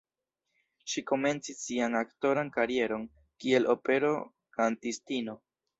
[0.93, 3.07] Ŝi komencis sian aktoran karieron,
[3.45, 5.43] kiel opero-kantistino.